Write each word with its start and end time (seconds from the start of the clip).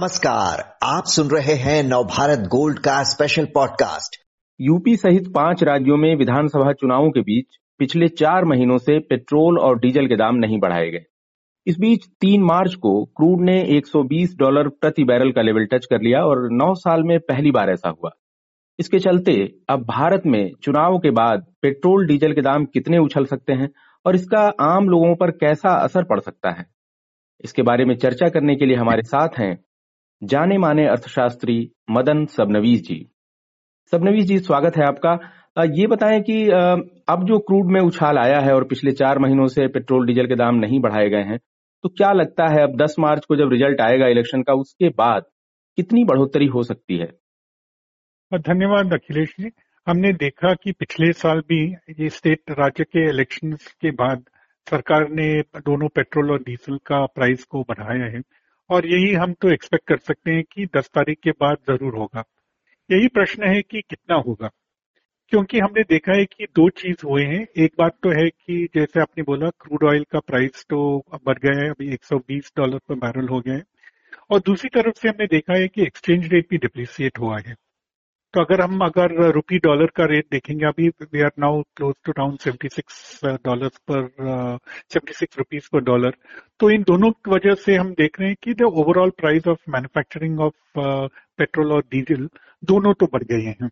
नमस्कार, 0.00 0.78
आप 0.82 1.04
सुन 1.06 1.30
रहे 1.30 1.54
हैं 1.54 1.82
नवभारत 1.82 2.38
गोल्ड 2.38 2.78
का 2.78 3.02
स्पेशल 3.02 3.44
पॉडकास्ट 3.44 4.16
यूपी 4.60 4.96
सहित 4.96 5.32
पाँच 5.34 5.62
राज्यों 5.62 5.96
में 5.96 6.16
विधानसभा 6.16 6.72
चुनावों 6.72 7.10
के 7.10 7.20
बीच 7.20 7.46
पिछले 7.78 8.08
चार 8.08 8.44
महीनों 8.44 8.78
से 8.78 8.98
पेट्रोल 8.98 9.58
और 9.58 9.78
डीजल 9.78 10.06
के 10.06 10.16
दाम 10.16 10.34
नहीं 10.34 10.58
बढ़ाए 10.58 10.90
गए। 10.90 11.04
इस 11.66 11.78
बीच 11.78 12.06
तीन 12.20 12.42
मार्च 12.42 12.74
को 12.74 13.04
क्रूड 13.04 13.40
ने 13.40 13.64
120 13.78 14.36
डॉलर 14.36 14.68
प्रति 14.68 15.04
बैरल 15.04 15.32
का 15.32 15.42
लेवल 15.42 15.64
टच 15.64 15.86
कर 15.86 15.96
लिया 15.96 16.20
और 16.20 16.48
नौ 16.52 16.74
साल 16.74 17.02
में 17.02 17.20
पहली 17.20 17.50
बार 17.50 17.70
ऐसा 17.70 17.88
हुआ। 17.88 18.10
इसके 18.78 18.98
चलते 18.98 19.52
अब 19.68 19.80
भारत 19.80 20.22
में 20.26 20.52
चुनाव 20.62 20.98
के 20.98 21.10
बाद 21.10 21.46
पेट्रोल, 21.62 22.06
डीजल 22.06 22.32
के 22.32 22.40
दाम 22.40 22.64
कितने 22.64 22.98
उछल 22.98 23.24
सकते 23.24 23.52
हैं 23.52 23.70
और 24.06 24.14
इसका 24.14 24.52
आम 24.60 24.88
लोगों 24.88 25.16
पर 25.16 25.30
कैसा 25.30 25.70
असर 25.70 26.04
पड़ 26.04 26.20
सकता 26.20 26.50
है? 26.50 26.66
इसके 27.44 27.62
बारे 27.62 27.84
में 27.84 27.96
चर्चा 27.96 28.28
करने 28.28 28.56
के 28.56 28.66
लिए 28.66 28.76
हमारे 28.76 29.02
साथ 29.02 29.28
हैं 29.38 29.67
जाने 30.22 30.56
माने 30.58 30.86
अर्थशास्त्री 30.88 31.54
मदन 31.90 32.24
सबनवीस 32.26 32.80
जी। 32.82 32.94
सबनवीस 33.92 34.24
जी, 34.26 34.38
स्वागत 34.38 34.76
है 34.76 34.84
आपका। 34.84 35.12
ये 35.74 35.86
बताएँ 35.86 36.20
कि 36.20 36.42
अब 37.08 37.24
जो 37.26 37.38
क्रूड 37.40 37.70
में 37.72 37.80
उछाल 37.80 38.18
आया 38.18 38.40
है 38.40 38.54
और 38.54 38.64
पिछले 38.64 38.92
चार 38.92 39.18
महीनों 39.18 39.46
से 39.48 39.66
पेट्रोल, 39.68 40.06
डीजल 40.06 40.26
के 40.26 40.36
दाम 40.36 40.54
नहीं 40.56 40.80
बढ़ाए 40.80 41.08
गए 41.08 41.22
हैं 41.22 41.38
तो 41.84 41.88
क्या 41.88 42.10
लगता 42.12 42.46
है 42.48 42.62
अब 42.62 42.76
10 42.76 42.94
मार्च 42.98 43.24
को 43.24 43.36
जब 43.36 43.52
रिज़ल्ट 43.52 43.80
आएगा 43.80 44.06
इलेक्शन 44.08 44.42
का, 44.42 44.52
उसके 44.54 44.88
बाद 44.88 45.24
कितनी 45.78 46.04
बढ़ोतरी 46.04 46.46
हो 46.46 46.62
सकती 46.62 46.98
है? 46.98 47.06
धन्यवाद 48.32 48.92
अखिलेश 48.94 49.34
जी। 49.40 49.50
हमने 49.86 50.12
देखा 50.14 50.52
कि 50.54 50.72
पिछले 50.72 51.12
साल 51.14 51.40
भी 51.48 51.60
ये 52.00 52.08
स्टेट 52.10 52.50
राज्य 52.50 52.84
के 52.84 53.08
इलेक्शन 53.10 53.52
के 53.80 53.90
बाद 53.92 54.24
सरकार 54.66 55.08
ने 55.10 55.30
दोनों 55.60 55.88
पेट्रोल 55.88 56.30
और 56.30 56.38
डीजल 56.40 56.76
का 56.86 57.04
प्राइस 57.06 57.44
को 57.44 57.62
बढ़ाया 57.68 58.04
है। 58.06 58.20
और 58.70 58.86
यही 58.86 59.12
हम 59.12 59.32
तो 59.32 59.50
एक्सपेक्ट 59.50 59.86
कर 59.88 59.96
सकते 59.96 60.30
हैं 60.30 60.44
कि 60.52 60.66
10 60.66 60.90
तारीख 60.94 61.18
के 61.22 61.30
बाद 61.30 61.56
ज़रूर 61.70 61.94
होगा। 61.94 62.24
यही 62.90 63.08
प्रश्न 63.08 63.44
है 63.44 63.62
कि 63.62 63.80
कितना 63.80 64.16
होगा? 64.16 64.50
क्योंकि 65.28 65.58
हमने 65.58 65.82
देखा 65.82 66.12
है 66.12 66.24
कि 66.24 66.44
दो 66.44 66.68
चीज़ 66.70 67.06
हुए 67.06 67.24
हैं। 67.24 67.46
एक 67.58 67.72
बात 67.78 67.92
तो 68.02 68.10
है 68.10 68.28
कि 68.28 68.68
जैसे 68.74 69.00
आपने 69.00 69.22
बोला 69.22 69.50
क्रूड 69.50 69.84
ऑयल 69.84 70.04
का 70.10 70.20
प्राइस 70.20 70.66
तो 70.70 71.04
बढ़ 71.26 71.38
गया 71.38 71.62
है, 71.62 71.70
अभी 71.70 71.92
120 71.92 72.52
डॉलर 72.56 72.78
पर 72.78 72.94
बैरल 72.94 73.28
हो 73.28 73.40
गया 73.40 73.54
है। 73.54 73.62
और 74.30 74.40
दूसरी 74.40 74.68
तरफ़ 74.68 74.94
से 75.00 75.08
हमने 75.08 75.26
देखा 75.26 75.54
है 75.54 75.68
कि 75.68 75.82
एक्सचेंज 75.82 76.32
रेट 76.32 76.46
भी 76.50 76.58
डिप्रिसिएट 76.58 77.18
हुआ 77.18 77.38
है। 77.38 77.54
तो 78.34 78.40
अगर 78.40 78.60
हम 78.60 78.80
अगर 78.84 79.12
रुपी 79.32 79.58
डॉलर 79.58 79.86
का 79.86 80.04
रेट 80.04 80.26
देखेंगे 80.32 80.66
अभी 80.66 80.88
we 80.88 81.22
are 81.22 81.30
now 81.38 81.62
close 81.76 81.94
to 82.04 82.12
down 82.12 82.36
seventy 82.36 82.68
six 82.68 83.20
dollar 83.24 83.68
पर 83.90 84.02
सेवेंटी 84.92 85.12
सिक्स 85.12 85.38
रुपीज़ 85.38 85.68
पर 85.72 85.80
डॉलर 85.80 86.16
तो 86.60 86.70
इन 86.70 86.82
दोनों 86.82 87.10
की 87.10 87.30
वजह 87.30 87.54
से 87.54 87.74
हम 87.74 87.92
देख 87.92 88.20
रहे 88.20 88.28
हैं 88.28 88.36
कि 88.42 88.54
the 88.54 88.62
overall 88.62 89.10
price 89.10 89.48
of 89.48 89.58
manufacturing 89.68 90.40
of 90.40 90.78
petrol 91.38 91.72
और 91.72 91.82
डीजल 91.90 92.28
दोनों 92.62 92.92
तो 92.94 93.06
बढ़ 93.06 93.22
गए 93.22 93.42
हैं। 93.46 93.70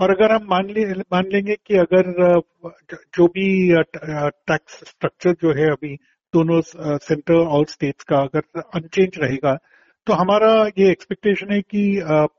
और 0.00 0.10
अगर 0.10 0.32
हम 0.32 0.46
मान 0.50 0.70
ले 0.70 0.84
मान 1.12 1.24
लेंगे 1.32 1.54
कि 1.66 1.76
अगर 1.76 2.10
uh, 2.28 2.70
जो 3.16 3.26
भी 3.26 3.46
टैक्स 3.74 4.80
uh, 4.80 4.88
स्ट्रक्चर 4.88 5.32
जो 5.32 5.52
है 5.60 5.70
अभी 5.70 5.94
दोनों 6.34 6.60
सेंटर 6.98 7.34
और 7.34 7.66
स्टेट्स 7.66 8.04
का 8.04 8.16
अगर 8.16 8.60
अनचेंज 8.74 9.18
रहेगा 9.18 9.56
तो 10.06 10.12
हमारा 10.14 10.50
ये 10.78 10.90
एक्सपेक्टेशन 10.90 11.52
है 11.52 11.60
कि 11.62 11.82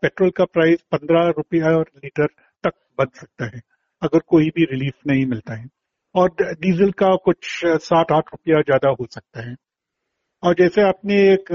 पेट्रोल 0.01 0.29
का 0.37 0.45
प्राइस 0.45 0.81
पंद्रह 0.91 1.27
रुपया 1.37 1.69
लीटर 1.79 2.25
तक 2.63 2.73
बन 2.99 3.05
सकता 3.15 3.45
है, 3.45 3.61
अगर 4.01 4.19
कोई 4.27 4.49
भी 4.55 4.65
रिलीफ 4.71 4.93
नहीं 5.07 5.25
मिलता 5.25 5.55
है। 5.55 5.67
और 6.15 6.29
डीजल 6.39 6.91
का 6.93 7.15
कुछ 7.25 7.45
सात 7.65 8.11
आठ 8.11 8.33
रुपया 8.33 8.61
ज़्यादा 8.61 8.89
हो 8.99 9.05
सकता 9.11 9.47
है। 9.49 9.55
और 10.43 10.55
जैसे 10.55 10.81
आपने 10.83 11.15
एक 11.31 11.51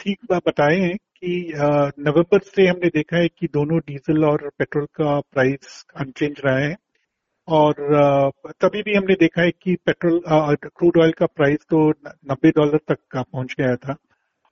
ठीक 0.00 0.32
बताए 0.46 0.76
हैं 0.76 0.96
कि 0.96 1.52
नवंबर 2.00 2.38
से 2.46 2.66
हमने 2.66 2.88
देखा 2.90 3.16
है 3.16 3.28
कि 3.28 3.46
दोनों 3.54 3.78
डीजल 3.80 4.24
और 4.24 4.48
पेट्रोल 4.58 4.86
का 4.96 5.18
प्राइस 5.22 5.84
अनचेंज 5.96 6.40
रहा 6.44 6.58
है। 6.58 6.74
और 7.48 7.74
तभी 8.62 8.82
भी 8.82 8.94
हमने 8.94 9.14
देखा 9.20 9.42
है 9.42 9.50
कि 9.52 9.74
पेट्रोल 9.86 10.20
क्रूड 10.56 10.98
ऑयल 10.98 11.12
का 11.12 11.26
प्राइस 11.28 11.58
तो 11.70 11.88
नब्बे 11.90 12.50
डॉलर 12.50 12.80
तक 12.88 12.98
का 13.12 13.22
पहुँच 13.22 13.54
गया 13.60 13.74
था। 13.76 13.96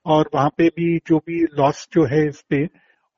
और 0.07 0.29
वहाँ 0.35 0.49
पे 0.59 0.69
भी 0.69 0.97
जो 1.07 1.19
भी 1.19 1.43
लॉस 1.59 1.87
जो 1.93 2.05
है 2.07 2.27
इस 2.29 2.43
पे 2.51 2.67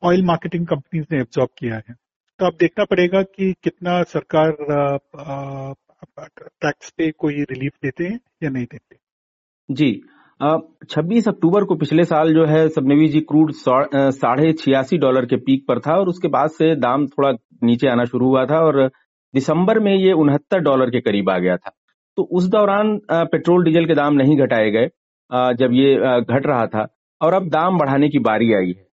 ऑयल 0.02 0.24
मार्केटिंग 0.24 0.66
कंपनीज़ 0.66 1.06
ने 1.12 1.20
एब्जॉर्ब 1.20 1.50
किया 1.58 1.74
है। 1.76 1.94
तो 2.40 2.46
अब 2.46 2.56
देखना 2.60 2.84
पड़ेगा 2.84 3.22
कि 3.22 3.52
कितना 3.64 4.02
सरकार 4.02 4.50
टैक्स 6.62 6.90
पे 6.90 7.10
कोई 7.10 7.42
रिलीफ 7.42 7.72
देते 7.82 8.04
हैं 8.04 8.18
या 8.42 8.50
नहीं 8.50 8.64
देते। 8.64 8.96
जी 9.68 9.92
छब्बीस 10.90 11.28
अक्टूबर 11.28 11.64
को 11.64 11.74
पिछले 11.76 12.04
साल 12.04 12.32
जो 12.34 12.44
है 12.46 12.66
सबनवी 12.68 13.06
जी 13.08 13.20
क्रूड 13.22 13.52
साढ़े 13.54 14.52
छियासी 14.52 14.98
डॉलर 14.98 15.26
के 15.26 15.36
पीक 15.38 15.64
पर 15.68 15.78
था 15.80 15.94
और 15.98 16.08
उसके 16.08 16.28
बाद 16.28 16.50
से 16.50 16.74
दाम 16.76 17.06
थोड़ा 17.06 17.30
नीचे 17.62 17.88
आना 17.88 18.04
शुरू 18.04 18.28
हुआ 18.28 18.44
था 18.46 18.58
और 18.60 18.80
दिसंबर 19.34 19.78
में 19.80 19.94
ये 19.94 20.12
उनहत्तर 20.14 20.60
डॉलर 20.60 20.90
के 20.90 21.00
करीब 21.00 21.30
आ 21.30 21.38
गया 21.38 21.56
था। 21.56 21.70
तो 22.18 22.22
उस 22.32 22.48
दौरान 22.48 22.98
पेट्रोल 23.12 23.64
डीजल 23.64 23.86
के 23.86 23.94
दाम 23.94 24.14
नहीं 24.14 24.36
घटाए 24.38 24.70
गए। 24.70 24.88
जब 25.30 25.72
ये 25.72 25.94
घट 26.20 26.46
रहा 26.46 26.66
था 26.66 26.86
और 27.20 27.34
अब 27.34 27.48
दाम 27.48 27.78
बढ़ाने 27.78 28.08
की 28.08 28.18
बारी 28.20 28.52
आई 28.54 28.68
है। 28.68 28.86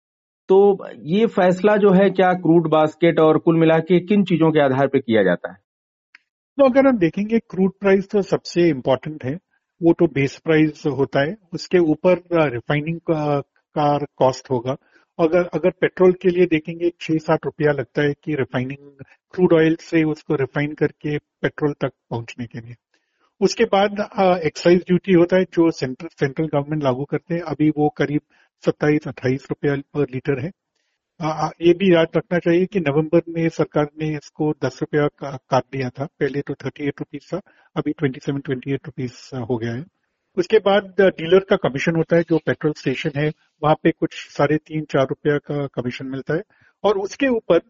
तो 0.49 0.89
ये 1.07 1.27
फैसला 1.29 1.77
जो 1.77 1.91
है, 1.93 2.09
क्या 2.11 2.33
क्रूड 2.35 2.69
बास्केट 2.69 3.21
और 3.21 3.39
कुल 3.39 3.59
मिला 3.59 3.79
के 3.81 4.01
किन 4.01 4.25
चीज़ों 4.25 4.51
के 4.53 4.61
आधार 4.61 4.87
पर 4.87 4.99
किया 4.99 5.23
जाता 5.23 5.51
है? 5.51 5.57
तो 6.59 6.65
अगर 6.65 6.87
हम 6.87 6.99
देखेंगे, 6.99 7.39
क्रूड 7.41 7.73
प्राइस 7.81 8.09
तो 8.11 8.23
सबसे 8.23 8.69
इम्पोर्टेंट 8.69 9.25
है। 9.25 9.35
वो 9.81 9.93
तो 9.93 10.07
बेस 10.07 10.37
प्राइस 10.45 10.83
होता 10.89 11.21
है। 11.21 11.37
उसके 11.53 11.79
ऊपर 11.79 12.23
रिफाइनिंग 12.53 12.99
का 13.11 14.01
कॉस्ट 14.19 14.51
होगा। 14.51 14.77
अगर 15.19 15.49
अगर 15.55 15.71
पेट्रोल 15.71 16.13
के 16.13 16.29
लिए 16.29 16.47
देखेंगे 16.47 16.91
छह 17.01 17.19
सात 17.19 17.45
रुपया 17.45 17.73
लगता 17.73 18.03
है 18.03 18.13
कि 18.25 18.35
रिफाइनिंग, 18.35 19.05
क्रूड 19.35 19.53
ऑयल 19.53 19.77
से 19.81 20.03
उसको 20.05 20.35
रिफाइन 20.35 20.75
करके 20.75 21.17
पेट्रोल 21.19 21.73
तक 21.81 21.93
पहुँचने 22.11 22.47
के 22.47 22.59
लिए। 22.59 22.75
उसके 23.41 23.65
बाद 23.65 24.01
एक्साइज 24.47 24.81
ड्यूटी 24.87 25.13
होता 25.13 25.37
है 25.37 25.45
जो 25.55 25.71
सेंट्रल 25.71 26.09
सेंट्रल 26.21 26.47
गवर्नमेंट 26.47 26.83
लागू 26.85 27.05
करते 27.11 27.35
हैं। 27.35 27.43
अभी 27.43 27.69
वो 27.77 27.89
करीब 27.99 28.21
सत्ताईस 28.65 29.09
अट्ठाईस 29.09 29.47
रुपया 29.51 29.77
पर 29.95 30.11
लीटर 30.15 30.41
है। 30.45 30.51
आ, 31.21 31.49
ये 31.63 31.73
भी 31.75 31.93
याद 31.95 32.09
रखना 32.17 32.39
चाहिए 32.39 32.67
कि 32.67 32.81
नवंबर 32.81 33.23
में 33.29 33.49
सरकार 33.51 33.89
ने 34.03 34.09
इसको 34.17 34.53
दस 34.65 34.79
रुपया 34.83 35.07
का 35.21 35.31
काट 35.51 35.65
दिया 35.73 35.89
था। 35.91 36.07
पहले 36.21 36.41
तो 36.41 36.55
थर्टी 36.65 36.87
एट 36.89 37.01
रुपीज़ 37.01 37.35
था 37.35 37.41
अभी 37.77 37.93
twenty 37.93 38.21
seven 38.27 38.41
twenty 38.41 38.73
eight 38.75 38.87
rupees 38.87 39.15
हो 39.51 39.57
गया 39.57 39.73
है। 39.75 39.85
उसके 40.37 40.59
बाद 40.61 40.95
डीलर 41.01 41.45
का 41.51 41.57
कमीशन 41.69 41.97
होता 41.97 42.17
है 42.17 42.23
जो 42.31 42.39
पेट्रोल 42.47 42.73
स्टेशन 42.79 43.11
है 43.17 43.29
वहाँ 43.63 43.75
पे 43.83 43.91
कुछ 43.91 44.15
साढ़े 44.37 44.57
तीन 44.59 44.85
चार 44.93 45.07
रुपया 45.11 45.39
का 45.51 45.67
कमीशन 45.75 46.07
मिलता 46.07 46.35
है। 46.35 46.43
और 46.85 46.99
उसके 46.99 47.29
ऊपर 47.29 47.61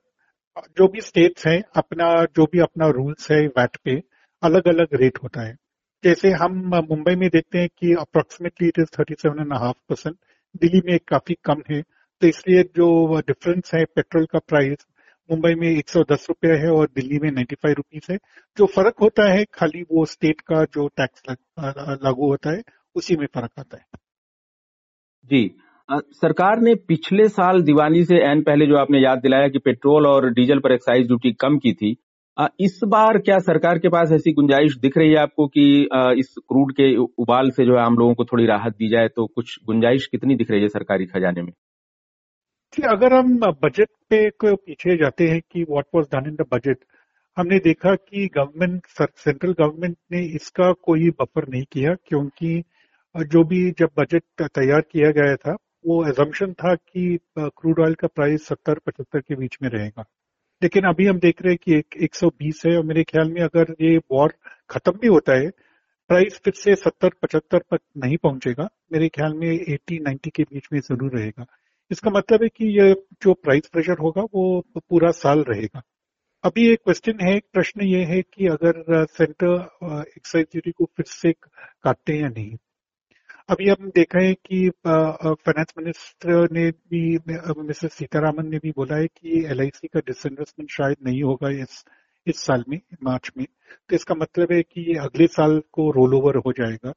जो 0.78 0.88
भी 0.88 1.00
स्टेट्स 1.00 1.46
हैं 1.46 1.62
अपना 1.76 2.14
जो 2.36 2.44
भी 2.52 2.60
अपना 2.60 2.88
रूल्स 2.96 3.30
है 3.32 3.40
वैट 3.48 3.76
पे 3.84 4.00
अलग 4.42 4.68
अलग 4.68 4.94
रेट 4.94 5.18
होता 5.22 5.42
है। 5.42 5.54
जैसे 6.04 6.30
हम 6.32 6.52
मुंबई 6.90 7.14
में 7.16 7.28
देखते 7.30 7.58
हैं 7.58 7.68
कि 7.78 7.92
approximately 8.00 8.68
it 8.68 8.78
is 8.78 8.86
thirty 8.98 9.14
seven 9.14 9.40
and 9.40 9.52
half 9.54 9.76
percent 9.88 10.16
Delhi 10.62 10.80
में 10.86 10.98
काफ़ी 11.08 11.34
कम 11.44 11.62
है। 11.70 11.80
तो 12.22 12.26
इसलिए 12.26 12.62
जो 12.76 13.20
डिफरेंस 13.28 13.70
है 13.74 13.84
पेट्रोल 13.96 14.24
का 14.32 14.38
प्राइस 14.48 14.86
मुंबई 15.30 15.54
में 15.54 15.68
एक 15.68 15.88
सौ 15.88 16.02
दस 16.12 16.26
रुपया 16.28 16.54
है 16.60 16.70
और 16.70 16.88
दिल्ली 16.94 17.18
में 17.18 17.30
नाइन्टी 17.30 17.56
फाइव 17.62 17.74
रुपीज़ 17.76 18.10
है। 18.12 18.16
जो 18.56 18.66
फ़र्क 18.66 18.94
होता 19.02 19.30
है, 19.32 19.44
खाली 19.54 19.82
वो 19.82 20.04
स्टेट 20.06 20.40
का 20.40 20.64
जो 20.66 20.86
टैक्स 20.96 21.22
लागू 22.04 22.30
होता 22.30 22.50
है, 22.50 22.62
उसी 22.96 23.16
में 23.16 23.26
फ़र्क 23.26 23.50
आता 23.58 23.76
है। 23.76 23.84
जी 25.30 25.50
सरकार 25.92 26.60
ने 26.60 26.74
पिछले 26.88 27.28
साल 27.28 27.62
दिवाली 27.62 28.04
से 28.04 28.16
एन 28.24 28.42
पहले 28.42 28.66
जो 28.66 28.76
आपने 28.76 28.98
याद 28.98 29.18
दिलाया 29.18 29.48
कि 29.48 29.58
पेट्रोल 29.58 30.06
और 30.06 30.28
डीजल 30.32 30.58
पर 30.58 30.72
एक्साइज 30.72 31.06
ड्यूटी 31.06 31.32
कम 31.40 31.58
की 31.58 31.72
थी 31.72 31.96
इस 32.60 32.80
बार 32.84 33.18
क्या 33.18 33.38
सरकार 33.38 33.78
के 33.78 33.88
पास 33.88 34.12
ऐसी 34.12 34.32
गुंजाइश 34.32 34.76
दिख 34.76 34.96
रही 34.98 35.10
है 35.10 35.16
आपको 35.16 35.46
कि 35.48 35.62
इस 36.20 36.34
क्रूड 36.48 36.72
के 36.72 36.94
उबाल 36.96 37.50
से 37.50 37.64
जो 37.66 37.76
है 37.76 37.80
आम 37.80 37.96
लोगों 37.98 38.14
को 38.14 38.24
थोड़ी 38.24 38.46
राहत 38.46 38.72
दी 38.72 38.88
जाए 38.88 39.08
तो 39.08 39.26
कुछ 39.26 39.56
गुंजाइश 39.64 40.06
कितनी 40.06 40.36
दिख 40.36 40.50
रही 40.50 40.62
है 40.62 40.68
सरकारी 40.68 41.06
खजाने 41.06 41.42
में? 41.42 41.52
कि 42.74 42.82
अगर 42.82 43.14
हम 43.14 43.36
बजट 43.64 43.88
पे 44.10 44.28
पीछे 44.44 44.96
जाते 44.96 45.28
हैं 45.28 45.40
कि 45.52 45.62
what 45.70 45.84
was 45.94 46.04
done 46.14 46.28
in 46.28 46.34
the 46.34 46.46
budget 46.52 46.84
हमने 47.36 47.58
देखा 47.58 47.94
कि 47.94 48.26
गवर्नमेंट 48.34 48.86
सेंट्रल 49.18 49.52
गवर्नमेंट 49.60 49.96
ने 50.12 50.24
इसका 50.36 50.72
कोई 50.84 51.10
बफर 51.20 51.48
नहीं 51.48 51.64
किया, 51.72 51.94
क्योंकि 52.06 52.62
जो 53.14 53.44
भी 53.44 53.70
जब 53.70 53.90
बजट 53.98 54.22
तैयार 54.42 54.80
किया 54.92 55.10
गया 55.10 55.36
था, 55.36 55.56
वो 55.86 56.04
एजम्पन 56.08 56.52
था 56.52 56.74
कि 56.74 57.18
क्रूड 57.38 57.80
ऑयल 57.80 57.94
का 57.94 58.08
प्राइस 58.08 58.46
सत्तर, 58.46 58.78
पचहत्तर 58.86 59.20
के 59.20 59.34
बीच 59.34 59.56
में 59.62 59.68
रहेगा। 59.70 60.04
लेकिन 60.62 60.84
अभी 60.84 61.06
हम 61.06 61.18
देख 61.18 61.42
रहे 61.42 61.52
हैं 61.52 61.58
कि 61.64 61.74
एक, 61.74 61.96
120 62.02 62.62
है 62.66 62.76
और 62.76 62.84
मेरे 62.84 63.02
ख्याल 63.04 63.30
में 63.32 63.40
अगर 63.42 63.74
ये 63.80 63.96
वॉर 64.12 64.32
खत्म 64.70 64.92
भी 64.92 65.06
होता 65.08 65.32
है 65.34 65.48
प्राइस 66.10 66.40
फिर 66.44 66.52
से 66.54 66.74
सत्तर 66.74 67.10
पचहत्तर 67.22 67.58
पर 67.70 67.78
नहीं 67.98 68.16
पहुंचेगा। 68.16 68.68
मेरे 68.92 69.08
ख्याल 69.08 69.34
में 69.34 69.48
80 69.74 69.98
90 70.08 70.30
के 70.30 70.42
बीच 70.42 70.68
में 70.72 70.80
ज़रूर 70.80 71.16
रहेगा। 71.18 71.46
इसका 71.90 72.10
मतलब 72.10 72.42
है 72.42 72.48
कि 72.48 72.66
ये 72.78 72.92
जो 73.22 73.34
प्राइस 73.34 73.68
प्रेशर 73.72 73.98
होगा 73.98 74.22
वो 74.34 74.60
पूरा 74.78 75.10
साल 75.12 75.44
रहेगा। 75.48 75.82
अभी 76.44 76.68
एक 76.72 76.80
क्वेश्चन 76.84 77.18
है 77.22 77.34
एक 77.36 77.44
प्रश्न 77.52 77.84
ये 77.84 78.04
है 78.04 78.20
कि 78.34 78.46
अगर 78.48 79.04
सेंटर 79.06 79.54
एक्साइज 80.16 80.46
ड्यूटी 80.52 80.70
को 80.70 80.84
फिर 80.96 81.06
से 81.08 81.32
काटते 81.32 82.12
हैं 82.12 82.20
या 82.22 82.28
नहीं? 82.28 82.56
अभी 83.50 83.68
हम 83.68 83.88
देख 83.94 84.14
रहे 84.14 84.26
हैं 84.26 84.34
कि 84.46 84.68
फाइनेंस 84.86 85.72
मिनिस्टर 85.78 86.48
ने 86.52 86.70
भी 86.90 87.00
मिसेस 87.62 87.92
सीतारामन 87.92 88.46
ने 88.48 88.58
भी 88.62 88.70
बोला 88.76 88.96
है 88.96 89.06
कि 89.06 89.44
एलआईसी 89.52 89.88
का 89.94 90.00
डिसइन्वेस्टमेंट 90.06 90.70
शायद 90.70 90.96
नहीं 91.06 91.22
होगा 91.22 91.48
इस 91.62 91.84
इस 92.26 92.40
साल 92.46 92.64
में 92.68 92.78
मार्च 93.04 93.30
में। 93.38 93.44
तो 93.88 93.94
इसका 93.96 94.14
मतलब 94.14 94.52
है 94.52 94.60
कि 94.62 94.94
अगले 95.02 95.26
साल 95.26 95.58
को 95.72 95.90
रोल 95.90 96.14
ओवर 96.14 96.36
हो 96.46 96.52
जाएगा। 96.58 96.92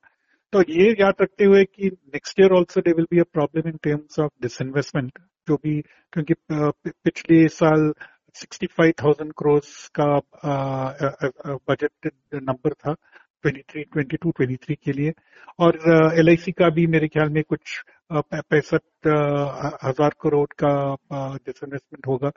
तो 0.53 0.61
ये 0.69 0.89
याद 1.00 1.13
रखते 1.21 1.45
हुए 1.45 1.63
कि 1.65 1.89
next 2.13 2.39
year 2.39 2.51
also 2.57 2.81
they 2.81 2.91
will 2.97 3.05
be 3.11 3.19
a 3.19 3.23
problem 3.33 3.69
in 3.69 3.77
terms 3.83 4.19
of 4.19 4.31
disinvestment 4.41 5.19
जो 5.47 5.55
भी 5.63 5.79
क्योंकि 6.13 6.33
पिछले 6.51 7.47
साल 7.47 7.91
65,000 8.35 9.31
करोड़ 9.38 9.59
का 10.00 10.07
बजट 11.69 12.11
नंबर 12.35 12.73
था। 12.73 12.95
23, 13.44 13.86
22, 13.94 14.31
23 14.34 14.75
के 14.86 14.92
लिए। 14.92 15.13
और 15.60 15.78
LIC 16.24 16.51
का 16.60 16.69
भी 16.72 16.86
मेरे 16.88 17.07
ख्याल 17.07 17.30
में 17.30 17.44
कुछ 17.44 17.81
पैंसठ 18.12 19.07
हज़ार 19.84 20.13
करोड़ 20.22 20.48
का 20.63 20.74
डिसइन्वेस्टमेंट 21.13 22.07
होगा। 22.07 22.30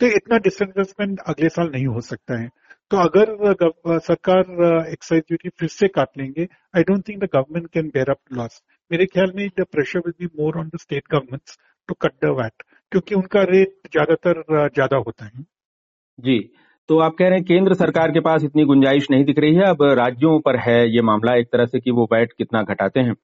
तो 0.00 0.06
इतना 0.16 0.38
डिसइन्वेस्टमेंट 0.40 1.20
अगले 1.26 1.48
साल 1.50 1.70
नहीं 1.70 1.86
हो 1.86 2.00
सकता 2.02 2.40
है। 2.40 2.48
तो 2.90 2.96
अगर 2.98 3.98
सरकार 4.00 4.86
एक्साइज 4.92 5.22
ड्यूटी 5.28 5.48
फिर 5.58 5.68
से 5.70 5.88
काट 5.90 6.18
लेंगे 6.18 6.46
I 6.74 6.82
don't 6.82 7.08
think 7.08 7.22
the 7.22 7.28
government 7.34 7.68
can 7.72 7.88
bear 7.88 8.10
up 8.10 8.18
loss 8.32 8.60
मेरे 8.90 9.06
ख्याल 9.06 9.32
में 9.36 9.48
the 9.58 9.64
pressure 9.72 10.00
will 10.06 10.14
be 10.20 10.26
more 10.42 10.58
on 10.58 10.68
the 10.68 10.78
state 10.80 11.04
governments 11.12 11.58
to 11.88 11.94
cut 12.02 12.12
the 12.24 12.30
VAT 12.40 12.62
क्योंकि 12.92 13.14
उनका 13.14 13.42
रेट 13.50 13.88
ज़्यादातर 13.92 14.42
ज़्यादा 14.68 14.96
होता 14.98 15.24
है। 15.26 15.44
जी। 16.18 16.38
तो 16.88 16.98
आप 16.98 17.14
कह 17.18 17.28
रहे 17.28 17.38
हैं 17.38 17.44
केंद्र 17.44 17.74
सरकार 17.74 18.10
के 18.12 18.20
पास 18.20 18.44
इतनी 18.44 18.64
गुंजाइश 18.64 19.06
नहीं 19.10 19.24
दिख 19.24 19.38
रही 19.38 19.54
है 19.54 19.64
अब 19.64 19.82
राज्यों 19.98 20.38
पर 20.40 20.56
है 20.58 20.78
ये 20.94 21.02
मामला 21.02 21.34
एक 21.34 21.46
तरह 21.52 21.66
से 21.66 21.80
कि 21.80 21.90
वो 21.90 22.04
वैट 22.12 22.32
कितना 22.32 22.62
घटाते 22.62 23.00
हैं। 23.00 23.14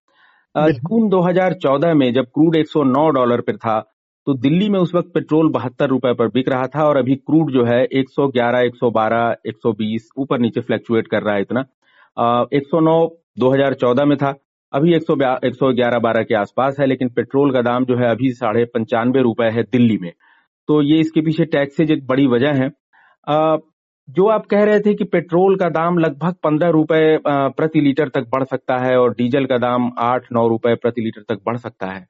जून 0.55 1.09
2014 1.09 1.95
में 1.95 2.13
जब 2.15 2.27
क्रूड 2.27 2.57
109 2.57 3.09
डॉलर 3.11 3.41
पर 3.41 3.57
था 3.57 3.79
तो 4.27 4.35
दिल्ली 4.37 4.69
में 4.69 4.79
उस 4.79 4.95
वक्त 4.95 5.11
पेट्रोल 5.15 5.49
बहत्तर 5.51 5.89
रुपए 5.89 6.13
पर 6.15 6.29
बिक 6.29 6.49
रहा 6.49 6.67
था 6.67 6.85
और 6.85 6.97
अभी 6.97 7.15
क्रूड 7.17 7.51
जो 7.53 7.65
है 7.65 7.83
111, 7.85 8.61
112, 8.61 9.35
120 9.47 10.09
ऊपर 10.19 10.39
नीचे 10.39 10.61
फ्लैक्चुएट 10.61 11.07
कर 11.09 11.23
रहा 11.23 11.35
है 11.35 11.41
इतना। 11.41 11.61
एक 12.53 12.67
सौ 12.67 13.95
में 14.07 14.17
था 14.19 14.35
अभी 14.73 14.95
एक 14.95 15.03
सौ 15.03 15.15
एक 15.45 15.55
सौ 15.55 15.73
ग्यारह 15.75 15.99
बारह 15.99 16.23
के 16.23 16.35
आसपास 16.35 16.77
है 16.81 16.87
लेकिन 16.87 17.09
पेट्रोल 17.09 17.53
का 17.53 17.63
दाम 17.63 17.85
जो 17.85 17.97
है 17.97 18.11
अभी 18.11 18.33
साढ़े 18.33 18.65
पंचानवे 18.75 19.23
रुपए 19.23 19.51
है 19.51 19.63
दिल्ली 19.63 19.99
में। 19.99 20.13
तो 20.69 20.83
ये 20.83 20.99
इसके 21.01 21.21
पीछे 21.21 21.45
टैक्सेज 21.47 21.91
एक 21.91 22.07
बड़ी 22.07 22.27
वजह 22.29 22.53
है। 22.55 22.71
जो 23.27 24.27
आप 24.27 24.47
कह 24.47 24.63
रहे 24.65 24.81
थे 24.81 24.95
कि 24.95 25.05
पेट्रोल 25.05 25.57
का 25.57 25.69
दाम 25.69 25.99
लगभग 25.99 26.35
पंद्रह 26.45 26.69
रुपए 26.69 27.19
प्रति 27.27 27.81
लीटर 27.81 28.09
तक 28.09 28.27
बढ़ 28.33 28.45
सकता 28.45 28.79
है 28.79 28.97
और 28.97 29.13
डीजल 29.15 29.45
का 29.47 29.59
दाम 29.59 29.91
आठ 29.99 30.27
नौ 30.33 30.47
रुपए 30.49 30.75
प्रति 30.75 31.01
लीटर 31.01 31.23
तक 31.29 31.41
बढ़ 31.47 31.57
सकता 31.57 31.87
है। 31.87 32.07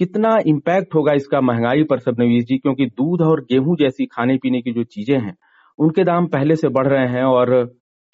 कितना 0.00 0.36
इम्पैक्ट 0.46 0.94
होगा 0.94 1.12
इसका 1.12 1.40
महँगाई 1.40 1.82
पर 1.84 1.98
सबनवीस 1.98 2.44
जी? 2.44 2.58
क्योंकि 2.58 2.86
दूध 2.86 3.22
और 3.22 3.40
गेहूँ 3.50 3.76
जैसी 3.76 4.06
खाने 4.06 4.36
पीने 4.36 4.60
की 4.62 4.72
जो 4.72 4.84
चीज़ें 4.84 5.18
हैं, 5.18 5.36
उनके 5.78 6.04
दाम 6.04 6.26
पहले 6.26 6.56
से 6.56 6.68
बढ़ 6.68 6.86
रहे 6.86 7.06
हैं 7.08 7.24
और 7.24 7.64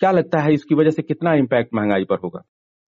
क्या 0.01 0.11
लगता 0.11 0.41
है 0.41 0.53
इसकी 0.55 0.75
वजह 0.75 0.91
से 0.91 1.03
कितना 1.03 1.35
इम्पैक्ट 1.35 1.75
महँगाई 1.75 2.05
पर 2.05 2.19
होगा? 2.25 2.43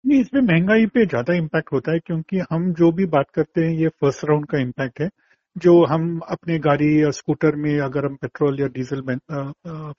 नहीं, 0.03 0.19
इसमें 0.21 0.41
महँगाई 0.43 0.85
पे 0.85 1.05
ज़्यादा 1.05 1.35
इम्पैक्ट 1.37 1.73
होता 1.73 1.91
है 1.91 1.99
क्योंकि 1.99 2.39
हम 2.51 2.71
जो 2.73 2.91
भी 2.91 3.05
बात 3.07 3.25
करते 3.35 3.61
हैं, 3.61 3.73
ये 3.73 3.87
फ़र्स्ट 3.87 4.25
राउंड 4.25 4.45
का 4.45 4.61
इम्पैक्ट 4.61 5.01
है। 5.01 5.09
जो 5.55 5.73
हम 5.85 6.19
अपने 6.29 6.57
गाड़ी 6.59 6.91
या 7.03 7.09
स्कूटर 7.11 7.55
में 7.55 7.79
अगर 7.79 8.05
हम 8.05 8.15
पेट्रोल 8.15 8.59
या 8.61 8.67
डीजल 8.67 9.01
में 9.01 9.15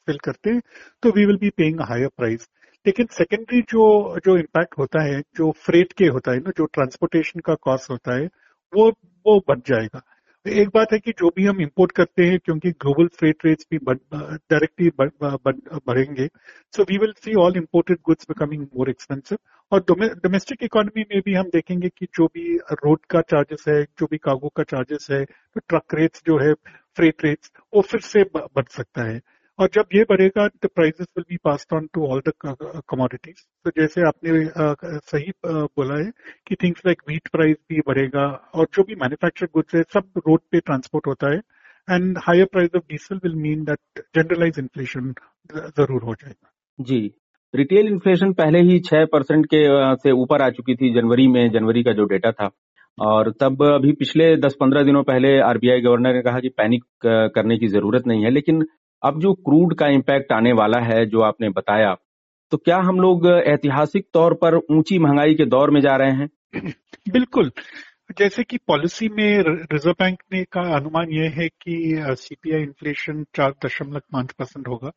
फिल 0.06 0.18
करते 0.24 0.50
हैं 0.50 0.60
तो 1.02 1.10
we 1.10 1.26
will 1.26 1.36
be 1.36 1.50
paying 1.50 1.80
higher 1.80 2.08
price 2.16 2.48
लेकिन 2.86 3.06
सेकेंडरी 3.12 3.60
जो 3.62 3.82
जो 4.18 4.36
इम्पैक्ट 4.38 4.78
होता 4.78 5.02
है, 5.02 5.20
जो 5.20 5.50
फ्रेट 5.64 5.92
के 5.92 6.06
होता 6.06 6.32
है 6.32 6.38
ना, 6.38 6.50
जो 6.50 6.64
ट्रांसपोर्टेशन 6.66 7.40
का 7.40 7.54
कॉस्ट 7.62 7.90
होता 7.90 8.14
है, 8.14 8.26
वो 8.72 8.88
वो 9.26 9.38
बढ़ 9.48 9.58
जाएगा। 9.66 10.02
एक 10.46 10.68
बात 10.74 10.92
है 10.92 10.98
कि 10.98 11.10
जो 11.10 11.28
भी 11.28 11.44
हम 11.46 11.60
इंपोर्ट 11.60 11.92
करते 11.92 12.24
हैं, 12.24 12.38
क्योंकि 12.38 12.70
ग्लोबल 12.70 13.06
फ्रेट 13.18 13.44
रेट्स 13.46 13.66
भी 13.70 13.78
डायरेक्टली 13.78 14.90
बढ़ेंगे 15.86 16.26
so 16.74 16.82
we 16.82 16.98
will 16.98 17.12
see 17.16 17.34
all 17.42 17.56
imported 17.56 17.98
goods 18.04 18.26
becoming 18.30 18.62
more 18.62 18.90
expensive 18.90 19.38
और 19.72 19.80
डोमेस्टिक 19.88 20.62
इकोनॉमी 20.64 21.04
में 21.10 21.20
भी 21.24 21.34
हम 21.34 21.48
देखेंगे 21.52 21.88
कि 21.88 22.06
जो 22.14 22.26
भी 22.26 22.56
रोड 22.74 23.04
का 23.10 23.20
चार्जेस 23.22 23.64
है, 23.68 23.82
जो 23.82 24.06
भी 24.10 24.18
कार्गो 24.18 24.48
का 24.56 24.62
चार्जेस 24.64 25.06
है 25.10 25.24
तो 25.24 25.60
ट्रक 25.60 25.94
रेट्स 25.94 26.22
जो 26.26 26.38
है 26.38 26.52
फ्रेट 26.96 27.24
रेट्स 27.24 27.52
वो 27.72 27.82
फिर 27.82 28.00
से 28.02 28.22
बढ़ 28.34 28.64
सकता 28.70 29.02
है। 29.02 29.20
और 29.58 29.68
जब 29.74 29.86
ये 29.94 30.02
बढ़ेगा 30.10 30.46
the 30.48 30.68
prices 30.74 31.06
will 31.16 31.24
be 31.30 31.36
passed 31.44 31.74
on 31.76 31.86
to 31.94 32.06
all 32.06 32.20
the 32.28 32.32
commodities 32.90 33.44
तो 33.64 33.70
जैसे 33.70 34.06
आपने 34.08 34.44
सही 35.06 35.32
बोला 35.46 35.98
है 35.98 36.10
कि 36.48 36.56
थिंग्स 36.62 36.82
लाइक 36.86 37.02
वीट 37.08 37.28
प्राइस 37.32 37.56
भी 37.68 37.80
बढ़ेगा 37.86 38.26
और 38.54 38.66
जो 38.74 38.82
भी 38.82 38.94
मैन्युफैक्चर 38.96 39.46
गुड्स 39.54 39.74
है, 39.74 39.82
सब 39.82 40.10
रोड 40.18 40.40
पे 40.50 40.60
ट्रांसपोर्ट 40.60 41.06
होता 41.06 41.32
है। 41.32 41.40
And 41.88 42.18
higher 42.18 42.44
price 42.52 42.70
of 42.76 42.82
diesel 42.88 43.20
will 43.24 43.34
mean 43.38 43.64
that 43.64 44.02
generalise 44.16 44.58
inflation 44.58 45.12
ज़रूर 45.50 46.02
हो 46.02 46.14
जाएगा। 46.14 46.52
जी। 46.78 47.00
रिटेल 47.54 47.86
इन्फ्लेशन 47.86 48.32
पहले 48.32 48.60
ही 48.60 48.78
छह 48.80 49.04
परसेंट 49.04 49.46
के 49.46 49.62
से 49.96 50.10
ऊपर 50.12 50.42
आ 50.42 50.48
चुकी 50.50 50.74
थी 50.74 50.92
जनवरी 50.94 51.26
में, 51.28 51.50
जनवरी 51.50 51.82
का 51.82 51.92
जो 51.92 52.04
डेटा 52.04 52.32
था। 52.32 52.50
और 52.98 53.30
तब 53.40 53.62
अभी 53.64 53.92
पिछले 53.92 54.36
10-15 54.36 54.82
दिनों 54.82 55.02
पहले 55.02 55.38
आरबीआई 55.40 55.80
गवर्नर 55.80 56.14
ने 56.14 56.22
कहा 56.22 56.40
कि 56.40 56.48
पैनिक 56.48 56.84
करने 57.34 57.58
की 57.58 57.66
ज़रूरत 57.68 58.06
नहीं 58.06 58.24
है, 58.24 58.30
लेकिन 58.30 58.64
अब 59.02 59.20
जो 59.20 59.32
क्रूड 59.34 59.74
का 59.74 59.86
इम्पैक्ट 59.88 60.32
आने 60.32 60.52
वाला 60.52 60.78
है, 60.80 61.04
जो 61.06 61.20
आपने 61.20 61.48
बताया 61.48 61.94
तो 62.52 62.56
क्या 62.56 62.76
हम 62.78 63.00
लोग 63.00 63.26
ऐतिहासिक 63.46 64.06
तौर 64.14 64.34
पर 64.34 64.54
ऊँची 64.70 64.98
महँगाई 64.98 65.34
के 65.34 65.44
दौर 65.46 65.70
में 65.70 65.80
जा 65.80 65.96
रहे 65.96 66.10
हैं? 66.10 66.28
बिल्कुल। 67.12 67.50
जैसे 68.18 68.42
कि 68.42 68.56
पॉलिसी 68.66 69.08
में 69.08 69.42
रिज़र्व 69.72 69.92
बैंक 69.92 70.22
ने 70.32 70.42
का 70.44 70.60
अनुमान 70.76 71.10
यह 71.10 71.32
है 71.36 71.48
कि 71.48 71.76
सीपीआई 72.20 72.62
इन्फ्लेशन 72.62 73.24
चार 73.34 73.54
दशमलव 73.64 74.00
पाँच 74.12 74.32
परसेंट 74.32 74.68
होगा। 74.68 74.90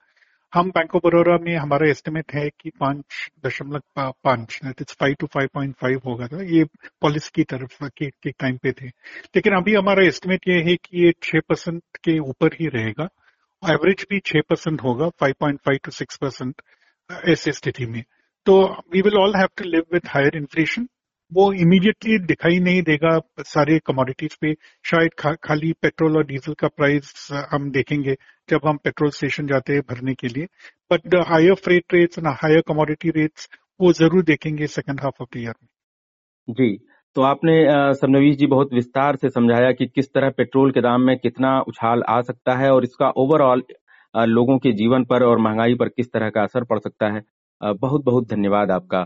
हम 0.54 0.70
बैंक 0.72 0.96
ऑफ़ 0.96 1.04
बड़ौदा 1.06 1.38
में 1.44 1.56
हमारा 1.58 1.88
एस्टिमेट 1.90 2.34
है 2.34 2.50
कि 2.50 2.70
पाँच 2.70 3.30
दशमलव 3.46 3.82
पाँच 4.00 4.60
five 5.00 5.16
two 5.20 5.28
five 5.28 5.50
point 5.54 5.76
five 5.76 6.02
होगा 6.06 6.28
था। 6.28 6.42
ये 6.44 6.64
पॉलिसी 7.02 7.30
की 7.36 7.44
तरफ़ 7.44 7.84
के, 7.84 8.32
टाइम 8.32 8.58
पे 8.58 8.72
थे। 8.72 8.88
लेकिन 9.36 9.54
अभी 9.54 9.76
हमारा 9.76 10.04
एस्टिमेट 10.04 10.48
ये 10.48 10.62
है 10.64 10.76
कि 10.76 11.06
ये 11.06 11.14
छह 11.24 11.40
परसेंट 11.40 11.84
के 12.04 12.20
ऊपर 12.20 12.54
ही 12.54 12.68
रहेगा। 12.68 13.10
एवरेज 13.70 14.06
भी 14.10 14.20
छह 14.20 14.42
परसेंट 14.50 14.84
होगा 14.84 15.10
5.5 15.24 15.84
टू 15.84 15.92
सिक्स 15.92 16.18
परसेंट 16.18 16.62
ऐसी 17.26 17.52
स्थिति 17.52 17.86
में। 17.86 18.04
तो 18.46 18.62
we 18.94 19.02
will 19.02 19.18
all 19.18 19.36
have 19.36 19.48
to 19.58 19.64
live 19.64 19.84
with 19.94 20.08
higher 20.08 20.38
inflation 20.38 20.88
वो 21.34 21.52
इमीडिएटली 21.56 22.18
दिखाई 22.22 22.60
नहीं 22.60 22.82
देगा 22.84 23.18
सारे 23.42 23.78
कमोडिटीज 23.86 24.34
पे। 24.42 24.54
शायद 24.86 25.14
खा, 25.20 25.32
खाली 25.44 25.72
पेट्रोल 25.82 26.18
और 26.18 26.26
डीजल 26.26 26.54
का 26.54 26.68
प्राइस 26.70 27.28
हम 27.52 27.70
देखेंगे 27.72 28.16
जब 28.50 28.66
हम 28.66 28.78
पेट्रोल 28.84 29.10
स्टेशन 29.12 29.48
जाते 29.48 29.74
हैं 29.74 29.82
भरने 29.90 30.14
के 30.14 30.28
लिए। 30.28 30.48
But 30.92 31.16
higher 31.28 31.54
freight 31.64 31.94
rates 31.94 32.20
and 32.20 32.28
higher 32.42 32.62
commodity 32.68 33.10
rates 33.12 33.50
वो 33.80 33.92
ज़रूर 33.94 34.24
देखेंगे 34.24 34.68
second 34.70 35.02
half 35.02 35.22
of 35.22 35.30
the 35.34 35.40
year 35.40 35.54
में। 35.62 35.68
जी 36.48 36.78
तो 37.16 37.22
आपने 37.22 37.54
सबनवीश 37.96 38.36
जी 38.38 38.48
बहुत 38.48 38.74
विस्तार 38.74 39.16
से 39.16 39.30
समझाया 39.30 39.72
कि 39.72 39.86
किस 39.88 40.14
तरह 40.14 40.30
पेट्रोल 40.30 40.72
के 40.72 40.82
दाम 40.82 41.02
में 41.02 41.18
कितना 41.18 41.60
उछाल 41.68 42.04
आ 42.10 42.22
सकता 42.22 42.56
है 42.58 42.72
और 42.72 42.84
इसका 42.84 43.10
ओवरऑल 43.18 43.64
लोगों 44.14 44.58
के 44.60 44.72
जीवन 44.74 45.04
पर 45.06 45.24
और 45.24 45.40
महँगाई 45.40 45.76
पर 45.76 45.90
किस 45.90 46.12
तरह 46.14 46.30
का 46.30 46.44
असर 46.44 46.64
पड़ 46.64 46.80
सकता 46.80 47.14
है। 47.14 47.22
बहुत 47.62 48.04
बहुत 48.06 48.30
धन्यवाद 48.30 48.72
आपका। 48.72 49.06